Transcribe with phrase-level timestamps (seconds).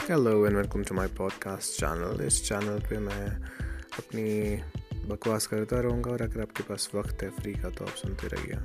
[0.00, 3.26] Hello and welcome to my podcast channel इस channel पे मैं
[3.98, 4.56] अपनी
[5.06, 8.58] बकवास करता रहूँगा और अगर आपके पास वक्त है फ्री का तो आप सुनते रहिए।